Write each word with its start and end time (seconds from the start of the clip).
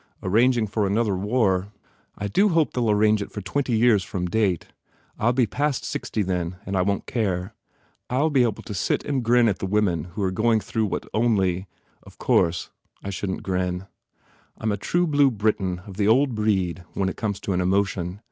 "Arranging 0.23 0.65
for 0.65 0.87
another 0.87 1.15
war." 1.15 1.71
"I 2.17 2.25
do 2.27 2.49
hope 2.49 2.73
they 2.73 2.81
ll 2.81 2.89
arrange 2.89 3.21
it 3.21 3.31
for 3.31 3.39
twenty 3.39 3.77
years 3.77 4.03
from 4.03 4.25
date. 4.25 4.65
I 5.19 5.27
ll 5.27 5.31
be 5.31 5.45
past 5.45 5.85
sixty 5.85 6.23
then 6.23 6.55
and 6.65 6.75
I 6.75 6.81
won 6.81 7.01
t 7.01 7.03
care. 7.05 7.53
I 8.09 8.17
ll 8.17 8.31
be 8.31 8.41
able 8.41 8.63
to 8.63 8.73
sit 8.73 9.05
and 9.05 9.23
grin 9.23 9.47
at 9.47 9.59
the 9.59 9.67
women 9.67 10.05
who 10.05 10.23
re 10.25 10.31
going 10.31 10.59
through 10.59 10.87
what 10.87 11.05
Only, 11.13 11.67
of 12.01 12.17
course, 12.17 12.71
I 13.03 13.11
shouldn 13.11 13.35
t 13.35 13.41
grin. 13.43 13.85
I 14.57 14.63
m 14.63 14.71
a 14.71 14.75
true 14.77 15.05
blue 15.05 15.29
Briton 15.29 15.83
of 15.85 15.97
the 15.97 16.07
old 16.07 16.33
breed 16.33 16.83
when 16.93 17.07
it 17.07 17.15
comes 17.15 17.39
to 17.41 17.53
an 17.53 17.61
emotion. 17.61 18.19